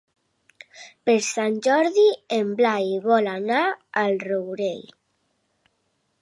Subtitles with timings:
[1.09, 2.05] Per Sant Jordi
[2.37, 3.61] en Blai vol anar
[4.05, 4.83] al Rourell.